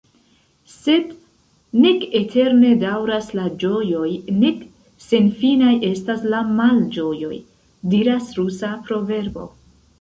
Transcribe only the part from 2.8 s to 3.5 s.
daŭras la